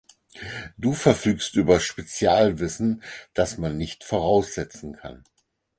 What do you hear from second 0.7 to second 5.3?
Du verfügst über Spezialwissen, das man nicht voraussetzen kann.